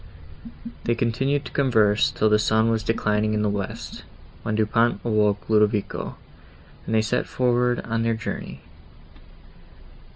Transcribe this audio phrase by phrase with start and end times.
[0.85, 4.01] They continued to converse, till the sun was declining in the west,
[4.41, 6.15] when Du Pont awoke Ludovico,
[6.87, 8.61] and they set forward on their journey.